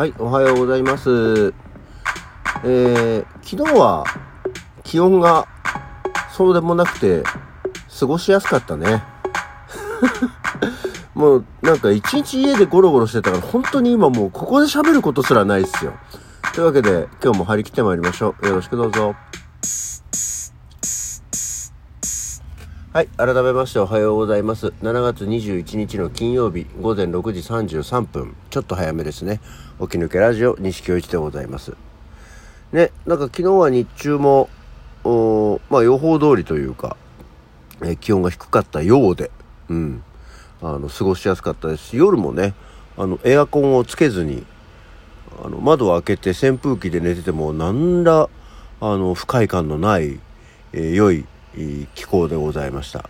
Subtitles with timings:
[0.00, 1.52] はい、おはようございます。
[2.64, 4.02] えー、昨日は
[4.82, 5.46] 気温が
[6.34, 7.22] そうでもなくて
[7.98, 9.04] 過ごしやすかったね。
[11.12, 15.92] もうなんか一日家でゴロゴロしてたから本当に今もうここで喋ることすらないっすよ。
[16.54, 18.46] というわけで今日も張り切ってまいりましょう。
[18.46, 19.14] よろしくどうぞ。
[22.92, 23.06] はい。
[23.16, 24.74] 改めましておはようございます。
[24.82, 28.34] 7月21日の金曜日午前6時33分。
[28.50, 29.40] ちょっと早めですね。
[29.80, 31.76] 起き抜けラジオ西京一でございます。
[32.72, 34.48] ね、なんか昨日は日中も、
[35.70, 36.96] まあ予報通りというか、
[37.84, 39.30] え気温が低かったようで、
[39.68, 40.02] うん。
[40.60, 42.54] あの、過ごしやすかったですし、夜もね、
[42.96, 44.44] あの、エアコンをつけずに、
[45.44, 48.28] あの、窓を開けて扇風機で寝てても、何ら、
[48.80, 50.18] あの、不快感のない、
[50.72, 51.24] えー、良い
[51.94, 53.08] 気候でございました。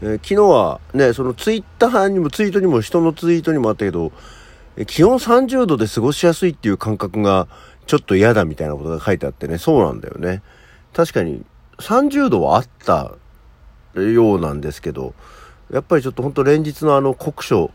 [0.00, 4.12] えー、昨日はね、そのツイッターにもツイートにも人のツイートにもあったけど、
[4.86, 7.48] 気温30度で過ごしやすいっていう感覚が
[7.86, 10.42] ちょっと嫌だみたいなことが書いてあってね、そうなんだよね。
[10.92, 11.44] 確かに
[11.78, 13.14] 30度はあった
[13.94, 15.14] ようなんですけど、
[15.72, 17.70] やっぱりちょっとほんと連日のあの酷暑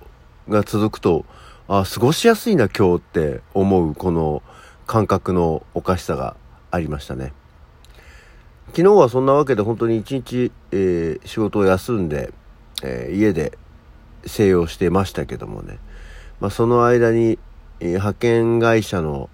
[0.47, 1.25] が続くと、
[1.67, 4.41] あ、過ごしやすいな今日って思うこの
[4.87, 6.35] 感覚のおかしさが
[6.71, 7.33] ありましたね。
[8.69, 12.33] 昨日はそんなわけで本当に一日、えー、仕事を休んで、
[12.83, 13.57] えー、家で
[14.25, 15.77] 静養してましたけどもね、
[16.39, 17.37] まあ、その間に、
[17.79, 19.29] えー、派遣会社の、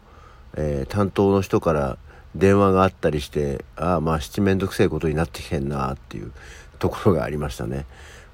[0.58, 2.00] え担当の人から
[2.36, 6.32] 電話があったりしてああまあ七面倒くせえことになってきてんなっていう
[6.80, 7.86] ところがありましたね。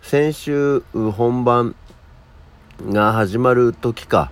[0.02, 1.76] 先週本番
[2.90, 4.32] が始まる時か、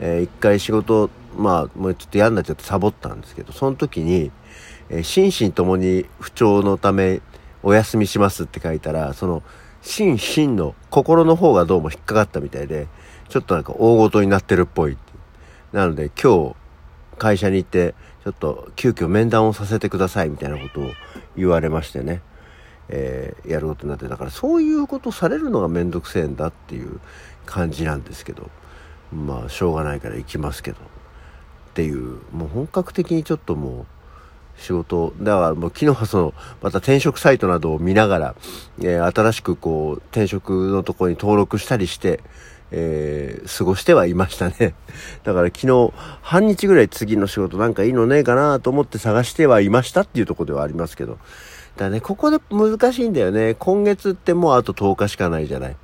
[0.00, 4.30] えー、一回仕事まあもうちょっと嫌になっちゃってサボったんですけどその時に
[4.92, 7.22] え心身ともに不調のため
[7.62, 9.42] お休みしますって書いたら、その、
[9.80, 12.86] 心身の心の方がどうも引っかかったみたいで、
[13.28, 14.98] ちょっとなんか大ごとになってるっぽい。
[15.72, 16.54] なので今日
[17.16, 20.90] 会社に行って、ちょっと急遽面談をさせてくださいみたいなことを
[21.36, 22.20] 言われましてね、
[22.90, 27.00] えー、やることになって、だからそういうことされるのがめんどくせえんだっていう
[27.46, 28.50] 感じなんですけど、
[29.10, 30.80] まあしょうがないから行きますけど、っ
[31.74, 33.86] ていう、もう本格的にちょっともう、
[34.62, 35.12] 仕事。
[35.20, 38.34] だからもう昨日はその、また転職サイトなどを見ながら、
[38.80, 42.20] えー、新しくこう、転職のところに登録したりして、
[42.70, 44.74] えー、過ごしてはいましたね。
[45.24, 51.18] だから昨日、半日ぐらい次の仕事なんかいいのねえかなと思って探してはいましたっていうとこではありますけど。
[51.76, 53.54] だね、ここで難しいんだよね。
[53.58, 55.76] 今月ってもうあと10日しかないじゃない。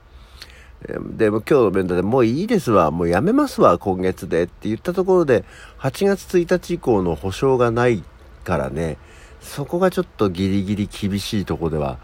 [1.17, 5.45] でも今日の弁当でもういいですわ、もうやめますわ、今月でって言ったところで、
[5.81, 8.03] 8月1日以降の保証がないっ
[8.49, 8.97] からね、
[9.43, 11.99] そこがちょっとギリギリ厳しいとこでは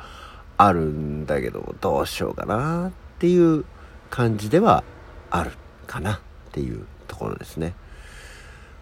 [0.58, 3.64] あるんだけど、どうしようかなっていう
[4.10, 4.84] 感じでは
[5.30, 5.52] ある
[5.86, 6.20] かなっ
[6.52, 7.72] ていうところですね。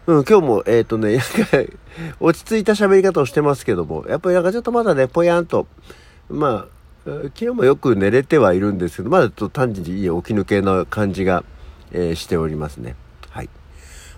[0.08, 1.20] うん、今日も、えっ、ー、とね、
[2.18, 5.68] 落ち着いた喋り方をしてますけども、やっぱりなんかちょっとまだね、ぽやんと、
[6.28, 6.66] ま
[7.06, 11.44] あ、昨日もよく寝れてはいるんですけど、まだちょっと単純にいい起き抜けの感じが、
[11.92, 12.96] えー、しておりますね。
[13.30, 13.48] はい。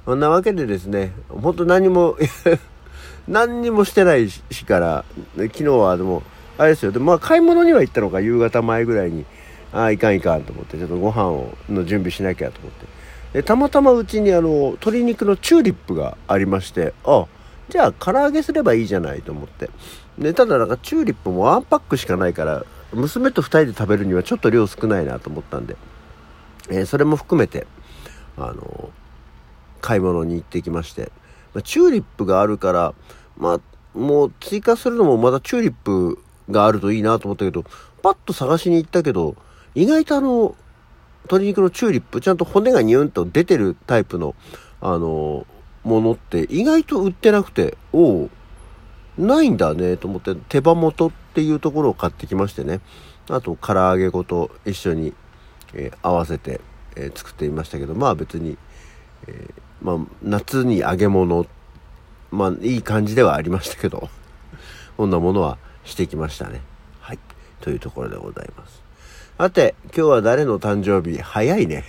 [0.07, 2.17] そんなわけでですね、本当何も
[3.29, 5.05] 何にもしてない日から、
[5.37, 6.23] 昨日はでも、
[6.59, 6.93] あれですよ。
[6.93, 9.25] で、まあ、買い物には行ったのか、夕方前ぐらいに、
[9.73, 12.87] ああ、いかんいかんと思って、ちょっとご飯を、の準備しなきゃと思って。
[13.33, 17.27] で、たまたまうちにあの、鶏肉のチューリップがありまして、あ、
[17.69, 19.71] じゃあ、唐揚げすればいいじゃないと思って。
[20.19, 25.77] で、ただなんかチューリップもワンパックしかないから、娘と2人で食べるにはちょっと量少ないなと思ったんで、
[26.71, 27.67] えー、それも含めて、
[28.37, 28.91] あの、
[29.81, 31.11] 買い物に行ってきまして、
[31.63, 32.95] チューリップがあるから、
[33.37, 36.19] まあ、もう追加するのもまだチューリップ
[36.51, 37.65] があるといいなと思ったけど、
[38.03, 39.37] パッと探しに行ったけど、
[39.75, 40.55] 意外とあの、
[41.25, 44.35] 鶏肉のチューリップ、ちゃんと骨がニュンと出てるタイプの、
[44.81, 45.47] あの、
[45.85, 48.31] ものって意外と売ってなくて、おお、
[49.17, 52.81] ないんだねと思って、手羽元っていうところを買ってきましてね。
[53.31, 55.15] あと、唐揚げごと一緒に、
[55.73, 56.61] えー、合わせて、
[56.97, 58.59] えー、作ってみましたけど、まあ別に、
[59.27, 61.47] えーまあ、夏に揚げ物、
[62.31, 64.09] まあ、いい感じではありましたけど、
[64.97, 66.63] こんなものはしてきましたね。
[67.01, 67.19] はい。
[67.61, 68.83] というところでございます。
[69.37, 71.21] さて、今日は誰の誕生日？
[71.21, 71.85] 早いね。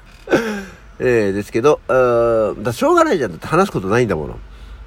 [1.00, 3.30] えー、ですけど、あだしょうがないじゃん。
[3.30, 4.38] だって話すことないんだもの。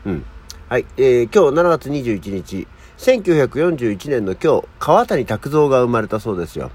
[0.05, 0.25] うん。
[0.67, 0.85] はい。
[0.97, 2.67] えー、今日7月21日、
[2.99, 6.69] 1941年の今日、川谷拓三が生まれたそうですよ。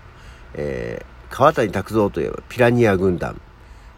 [0.55, 3.41] えー、川谷拓三といえばピラニア軍団。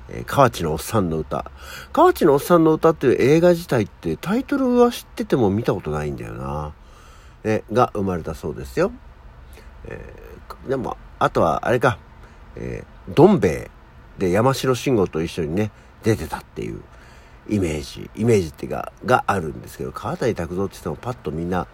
[0.08, 1.50] えー、河内のおっさんの歌。
[1.92, 6.72] 河内のおっさんの歌っていう映画自体ってタイトルは知ってても見たことないんだよな。
[7.44, 8.92] え、が生まれたそうですよ。
[9.86, 11.98] えー、でも、あとはあれか、
[12.56, 13.70] えー、どん兵衛
[14.18, 15.70] で山城慎吾と一緒にね、
[16.02, 16.80] 出てたっていう
[17.48, 21.66] イメージ、イメージっていうか、があるんですけど、川谷拓三って言ってもパッとみんな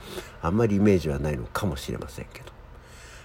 [0.42, 2.52] あんまりイメージはないのかもしれませんけど。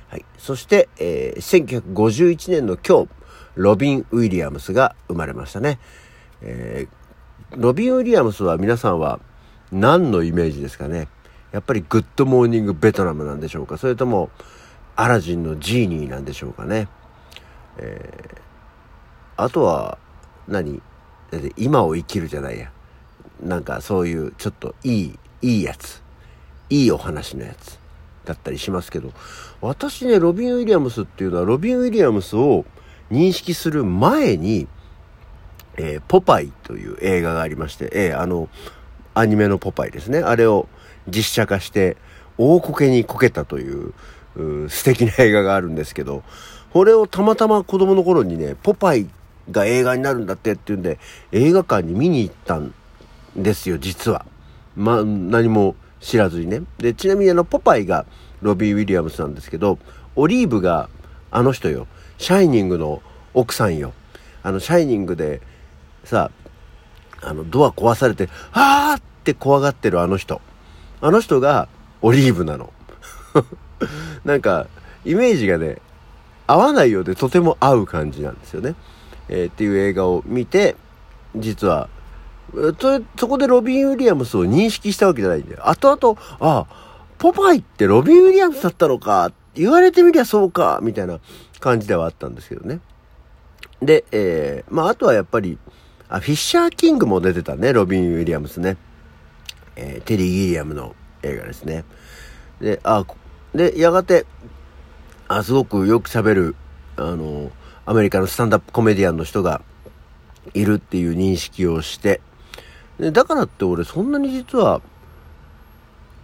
[0.09, 0.25] はい。
[0.37, 3.09] そして、えー、1951年の今日、
[3.57, 5.79] ロビン・ウィリアムスが生まれましたね。
[6.41, 9.19] えー、ロビン・ウィリアムスは皆さんは
[9.71, 11.07] 何のイメージですかね？
[11.51, 13.77] やっぱりグッドモーニングベトナムなんでしょうか？
[13.77, 14.29] それとも
[14.95, 16.87] アラジンのジーニーなんでしょうかね？
[17.77, 19.97] えー、あとは
[20.47, 20.81] 何？
[21.31, 22.71] だって今を生きるじゃないや。
[23.41, 26.01] なんかそういうちょっといい、いいやつ。
[26.69, 27.79] いいお話のやつ。
[28.25, 29.13] だったりしますけど、
[29.61, 32.65] 私ね、ロビン・ウィリアムスっていうのは、ロビン・ウィリアムスを
[33.11, 34.67] 認識する前に、
[35.77, 38.49] えー、ポパイという映画がありまして、えー、あの、
[39.13, 40.19] アニメのポパイですね。
[40.19, 40.67] あれを
[41.07, 41.97] 実写化して、
[42.37, 43.93] 大こけにこけたという、
[44.35, 46.23] う素敵な映画があるんですけど、
[46.71, 49.07] これをたまたま子供の頃にね、ポパイ
[49.49, 50.99] が映画になるんだってっていうんで、
[51.31, 52.73] 映画館に見に行ったん
[53.35, 54.25] ですよ、実は。
[54.75, 56.61] まあ、何も知らずにね。
[56.77, 58.05] で、ちなみにあの、ポパイが
[58.41, 59.79] ロビー・ウィリアムスなんですけど、
[60.15, 60.89] オリーブが
[61.31, 61.87] あの人よ。
[62.17, 63.01] シャイニングの
[63.33, 63.93] 奥さんよ。
[64.43, 65.41] あの、シャイニングで
[66.03, 66.31] さ、
[67.21, 70.41] あの、ドア壊されて、あーって怖がってるあの人。
[71.01, 71.67] あの人が
[72.01, 72.71] オリーブなの。
[74.25, 74.67] なんか、
[75.05, 75.81] イメージがね、
[76.47, 78.75] 合わないようでとても合う感じなんですよね。
[79.29, 80.75] えー、っていう映画を見て、
[81.35, 81.89] 実は、
[82.79, 85.67] そそこでロビン・ウィリアムスを認識したわけじゃないんだよ。
[85.67, 86.67] 後々、ああ、
[87.17, 91.19] ポパイってロビン・ウィリアムスだったのか、言われてみりゃそうか、みたいな
[91.59, 92.79] 感じではあったんですけどね。
[93.81, 95.57] で、えー、まああとはやっぱり、
[96.09, 98.77] あ、フィッシャー・キングも出てたね、ロビン・ウィリアムスね。
[99.75, 101.83] えー、テリー・ギリアムの映画ですね。
[102.59, 103.05] で、あ、
[103.53, 104.25] で、やがて、
[105.27, 106.55] あ、すごくよく喋る、
[106.95, 107.51] あの、
[107.85, 109.61] アメリカのスタンダップコメディアンの人が
[110.53, 112.21] いるっていう認識をして、
[112.99, 114.81] でだからって俺そんなに実は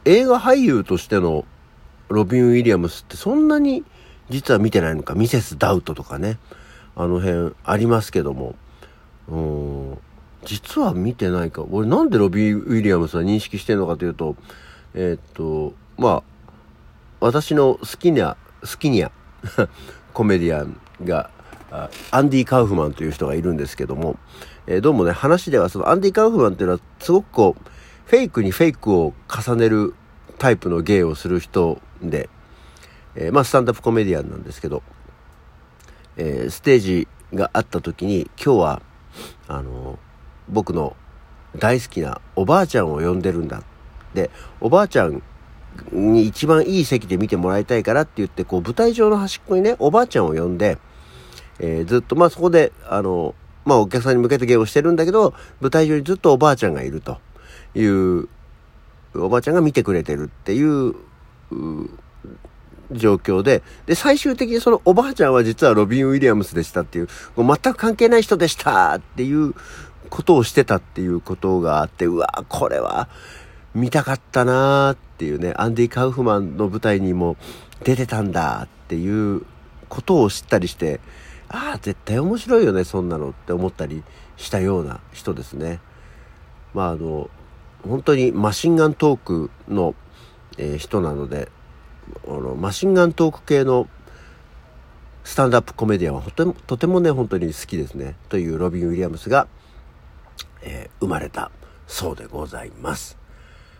[0.06, 1.46] 映画俳優としての
[2.14, 3.84] ロビン・ウィリアムスってそんなに
[4.30, 6.38] 実は見てないのか、ミセス・ダウトとかね、
[6.96, 8.56] あの辺ありますけども、
[9.28, 9.98] うん、
[10.46, 11.64] 実は見てないか？
[11.70, 14.36] 俺なんでロビン・ウィリアムスは認識してるのかというと、
[14.94, 16.24] えー、っと、まあ、
[17.20, 19.12] 私の好きな、好きにゃ
[20.14, 21.30] コメディアンが、
[22.12, 24.18] アンディ・カウフマンという人がいるんですけども、
[24.68, 27.70] えー、どうもね、話ではそのアンディ・カウフマンっていうのはすごくこう、
[28.06, 29.96] フェイクにフェイクを重ねる
[30.44, 32.30] タイプの芸をする人で、
[33.16, 34.84] えー、まあスタンダップコメディアンなんですけど、
[36.18, 38.82] えー、ステージがあった時に今日は、
[39.48, 39.98] あの
[40.50, 40.98] 僕の
[41.58, 43.64] 大好きなおばあちゃんを呼んでるんだ。
[44.14, 45.24] で、おばあちゃん
[45.94, 50.78] に一番いい席で見てもらいたいからって言って、こう舞台上の端っこにね、おばあちゃんを呼んで、
[51.60, 57.22] えー、ずっと、まあそこで、あの、まあお客さんに向けて芸をしてるんだけど、舞台上にずっとおばあちゃんがいると
[57.76, 58.28] いう、
[59.16, 60.96] おばあちゃんが見てくれてるっていう、う
[62.92, 69.54] 状況で、で、最終的にそのおばあちゃんは実はロビン・ウィリアムスでしたっていう、もう全く関係ない人でしたっていう
[70.10, 73.08] ことをしてたっていうことがあって、うわこれは
[73.74, 77.38] 見たかったなーっていうね、アンディ・カウフマンの舞台にも
[77.84, 79.44] 出てたんだっていう
[79.90, 81.00] ことを知ったりして、
[81.50, 84.04] ああ、絶対面白いよね、そんなのって思ったり
[84.38, 85.80] したような人ですね。
[86.74, 87.30] まああの、
[87.88, 89.96] 本当にマシンガントークの、
[90.58, 91.50] えー、人なので、
[92.28, 93.88] あのマシンガントーク系の
[95.24, 98.16] スタンダップコメディアンはとてもとてもね本当に好きですね。
[98.30, 99.48] というロビン・ウィリアムスが、
[100.62, 101.52] えー、生まれた
[101.88, 103.18] そうでございます。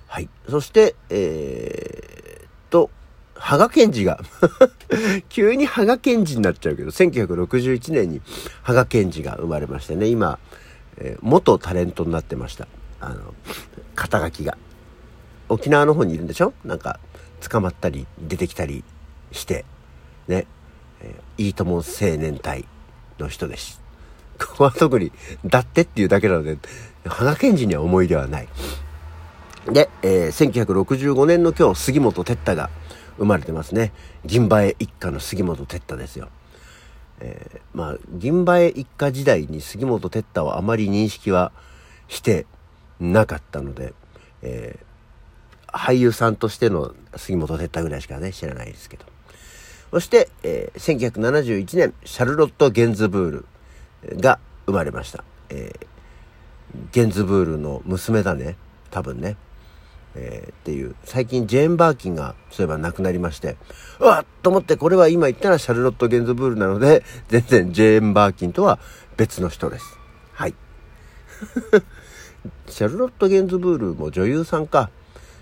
[0.08, 0.30] はい。
[0.50, 2.90] そしてえー、っと
[3.36, 4.20] 羽賀健二が
[5.30, 8.22] 急に羽賀健二になっちゃうけど1961年に
[8.62, 10.40] 羽賀健二が生まれましてね今、
[10.98, 12.68] えー、元タレントになってました。
[13.02, 13.34] あの
[13.96, 14.58] 肩書きが
[15.50, 16.54] 沖縄の方にいるんでしょ？
[16.66, 17.00] なんか
[17.42, 18.84] 捕まったり出てきたり
[19.32, 19.66] して
[20.28, 20.48] ね、
[21.02, 22.66] えー、いいとも青年隊
[23.20, 23.82] の人です。
[24.40, 25.12] ここは特に、
[25.46, 26.58] だってっていうだけなので、
[27.06, 28.48] 羽賀健二には思い出はない。
[29.68, 32.70] で、えー、1965年の今日、杉本哲太が
[33.18, 33.92] 生まれてますね。
[34.26, 36.30] 銀馬一家の杉本哲太ですよ。
[37.20, 41.52] えー、まあ、銀馬一家時代に杉本哲太はあまり認識は
[42.08, 42.46] して
[43.04, 43.94] なかったので、
[44.42, 44.94] えー
[45.74, 49.06] 俳優さんとしての杉本哲太ぐらいしかね、知らないですけど。
[49.92, 55.24] そして、えー、1971年、シャルロット・ゲンズブールが生まれました。
[55.50, 55.86] えー、
[56.92, 58.56] ゲンズブールの娘だね。
[58.92, 59.36] 多分ね。
[60.16, 60.96] えー、っていう。
[61.06, 63.58] 最近ジェーン・バーキンがそういえば亡くなりまして、
[64.00, 68.78] うわっと思ってこれは今言ったらシャルロット・ゲンズブールなので、全然ジェーン・バーキンとは
[69.18, 69.98] 別の人です。
[70.34, 70.54] はい。
[72.68, 74.90] シャルロット・ゲンズブールも女優さんか。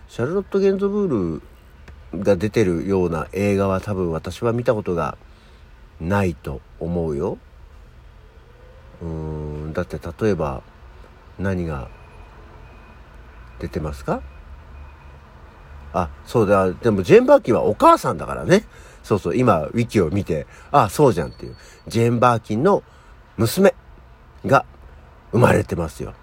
[0.07, 1.41] シャルロット・ゲンズブー
[2.13, 5.17] ルが出てるような映画は多分私は見たことが
[5.99, 7.37] ないと思うよ。
[9.01, 10.61] うん、だって例えば
[11.39, 11.87] 何が
[13.59, 14.21] 出てますか？
[15.93, 16.71] あ、そうだ。
[16.71, 18.63] でもジェン・バーキンはお母さんだからね。
[19.03, 21.55] そうそう、今、ウィキを見て、あ、そうじゃんっていう。
[21.87, 22.83] ジェン・バーキンの
[23.37, 23.73] 娘
[24.45, 24.65] が
[25.31, 26.13] 生まれてますよ。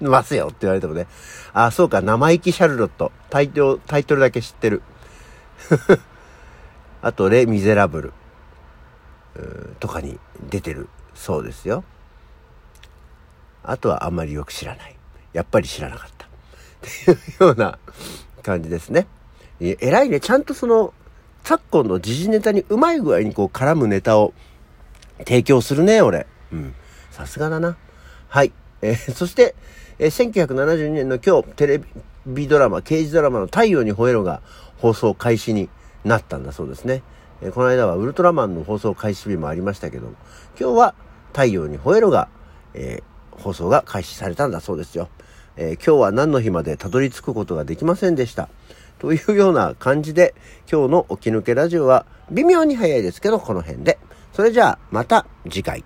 [0.00, 1.06] ますよって言われてもね。
[1.52, 3.12] あ、そうか、生意気シャルロット。
[3.30, 4.82] タイトル、タイトルだけ知ってる。
[7.02, 8.12] あと、レ・ミゼラブル。
[9.80, 10.18] とかに
[10.48, 11.84] 出てるそうですよ。
[13.62, 14.96] あとはあんまりよく知らない。
[15.32, 16.26] やっぱり知らなかった。
[16.26, 16.28] っ
[16.80, 17.78] ていうような
[18.42, 19.06] 感じですね。
[19.60, 20.20] え偉いね。
[20.20, 20.94] ちゃんとその、
[21.42, 24.34] 昨今の時事ネタにうまい具合にこう絡むネタを
[25.18, 26.26] 提供するね、俺。
[26.52, 26.74] うん。
[27.10, 27.76] さすがだな。
[28.28, 28.52] はい。
[28.82, 29.54] えー、そして、
[29.98, 31.80] えー、1972年の今日、テレ
[32.26, 34.42] ビドラマ、刑事ドラマの太陽に吠えろが
[34.78, 35.68] 放送開始に
[36.04, 37.02] なったんだそうですね。
[37.42, 40.08] えー、この間はウルトラマンの放送開始日もありましたけど、
[40.58, 40.94] 今日は
[41.32, 42.28] 太陽に吠えろが、
[42.74, 45.08] えー、放送が開始されたんだそうですよ。
[45.56, 48.48] えー、今日は何の日までたどり着くことができませんでした。
[48.98, 50.34] というような感じで、
[50.70, 53.98] 今日の起き抜けラジオは微妙に早いですけど、この辺で。
[54.32, 55.84] それじゃあ、また次回。